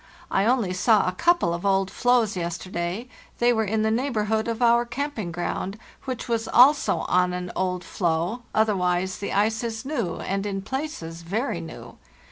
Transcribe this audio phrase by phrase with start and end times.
[0.31, 4.59] I only saw a couple of old floes yes terday—they were in the neighborhood of
[4.59, 10.15] our camping ground, which was also on an old floe; otherwise the ice is new,
[10.19, 11.99] and in places very new.